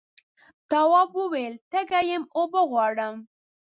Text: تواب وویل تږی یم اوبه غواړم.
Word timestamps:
تواب 0.69 1.09
وویل 1.19 1.53
تږی 1.71 2.01
یم 2.09 2.23
اوبه 2.37 2.61
غواړم. 2.71 3.15